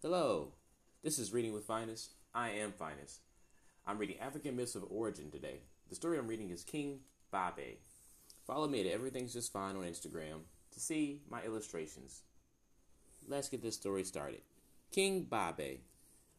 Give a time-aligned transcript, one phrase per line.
[0.00, 0.52] Hello,
[1.02, 2.10] this is Reading with Phines.
[2.32, 3.18] I am Phines.
[3.84, 5.62] I'm reading African Myths of Origin today.
[5.88, 7.00] The story I'm reading is King
[7.32, 7.62] Baba.
[8.46, 10.42] Follow me at Everything's Just Fine on Instagram
[10.72, 12.22] to see my illustrations.
[13.26, 14.42] Let's get this story started.
[14.92, 15.78] King Baba.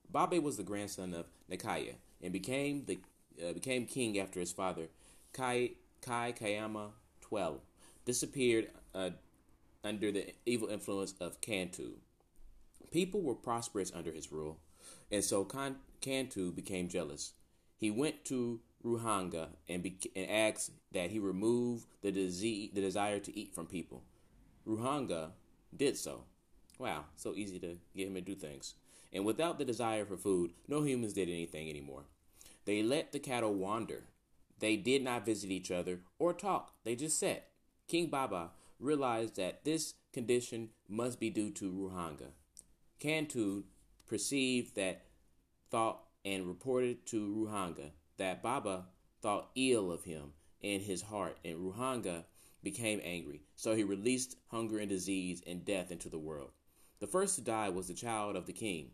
[0.10, 3.00] Baba was the grandson of Nakaya and became the
[3.46, 4.88] uh, became king after his father
[5.34, 5.72] Kai
[6.02, 7.60] Kai Kayama 12
[8.06, 9.12] disappeared uh,
[9.84, 11.94] under the evil influence of Kantu.
[12.92, 14.58] People were prosperous under his rule,
[15.12, 17.34] and so Kantu became jealous.
[17.78, 23.38] He went to Ruhanga and, be- and asked that he remove the, the desire to
[23.38, 24.04] eat from people.
[24.68, 25.32] Ruhanga
[25.76, 26.24] did so.
[26.80, 28.76] Wow, so easy to get him to do things.
[29.12, 32.04] And without the desire for food, no humans did anything anymore.
[32.66, 34.04] They let the cattle wander.
[34.60, 37.48] They did not visit each other or talk, they just sat.
[37.88, 42.32] King Baba realized that this condition must be due to Ruhanga.
[43.00, 43.64] Kantu
[44.08, 45.06] perceived that
[45.70, 48.86] thought and reported to Ruhanga that Baba
[49.22, 52.24] thought ill of him in his heart, and Ruhanga
[52.64, 53.42] became angry.
[53.56, 56.52] So he released hunger and disease and death into the world.
[57.00, 58.92] The first to die was the child of the king.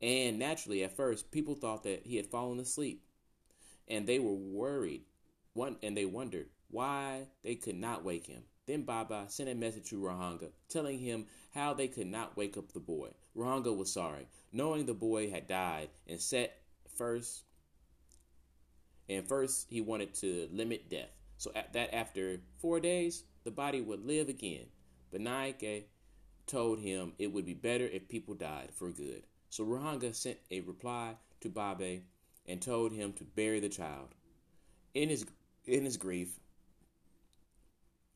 [0.00, 3.04] And naturally, at first, people thought that he had fallen asleep.
[3.86, 5.02] And they were worried.
[5.54, 8.42] One, and they wondered why they could not wake him.
[8.66, 12.72] Then Baba sent a message to Ruhanga, telling him how they could not wake up
[12.72, 13.08] the boy.
[13.34, 16.60] Ruhanga was sorry, knowing the boy had died, and set
[16.96, 17.44] first.
[19.08, 24.04] And first, he wanted to limit death, so that after four days, the body would
[24.04, 24.66] live again.
[25.10, 25.84] But Naike
[26.46, 29.22] told him it would be better if people died for good.
[29.48, 32.00] So Ruhanga sent a reply to Baba
[32.44, 34.08] and told him to bury the child.
[34.92, 35.24] In his
[35.68, 36.38] in his grief,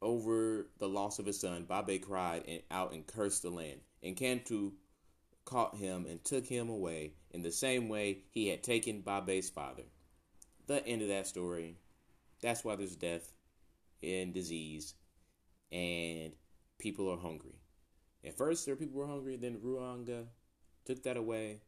[0.01, 3.81] over the loss of his son, Baba cried and out and cursed the land.
[4.03, 4.73] And Kantu
[5.45, 9.85] caught him and took him away in the same way he had taken Baba's father.
[10.67, 11.77] The end of that story.
[12.41, 13.33] That's why there's death
[14.03, 14.95] and disease,
[15.71, 16.33] and
[16.79, 17.55] people are hungry.
[18.25, 19.37] At first, there were people were hungry.
[19.37, 20.25] Then Ruhanga
[20.85, 21.61] took that away,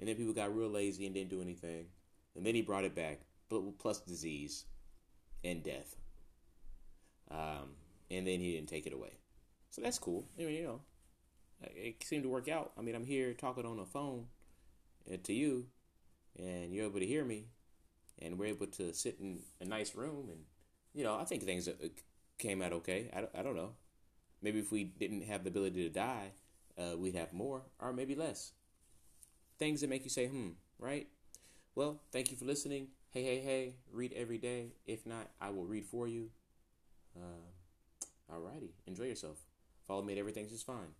[0.00, 1.86] and then people got real lazy and didn't do anything.
[2.34, 3.20] And then he brought it back,
[3.50, 4.64] but plus disease
[5.44, 5.96] and death.
[7.30, 7.76] Um,
[8.10, 9.18] and then he didn't take it away.
[9.70, 10.26] So that's cool.
[10.38, 10.80] I mean, you know,
[11.62, 12.72] it seemed to work out.
[12.78, 14.26] I mean, I'm here talking on the phone
[15.10, 15.66] uh, to you,
[16.38, 17.46] and you're able to hear me,
[18.20, 20.40] and we're able to sit in a nice room, and
[20.94, 21.72] you know, I think things uh,
[22.38, 23.10] came out okay.
[23.14, 23.70] I don't, I don't know.
[24.42, 26.32] Maybe if we didn't have the ability to die,
[26.76, 28.52] uh, we'd have more, or maybe less.
[29.58, 31.06] Things that make you say, hmm, right?
[31.74, 32.88] Well, thank you for listening.
[33.12, 34.72] Hey, hey, hey, read every day.
[34.86, 36.30] If not, I will read for you.
[37.14, 39.36] Uh, alrighty, enjoy yourself.
[39.86, 40.94] Follow me at Everything's Just Fine.